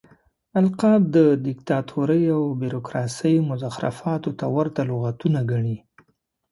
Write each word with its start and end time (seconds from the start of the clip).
القاب 0.61 1.01
د 1.15 1.17
ديکتاتورۍ 1.47 2.23
او 2.35 2.43
بيروکراسۍ 2.61 3.35
مزخرفاتو 3.49 4.29
ته 4.39 4.45
ورته 4.55 4.81
لغتونه 4.89 5.39
ګڼي. 5.51 5.77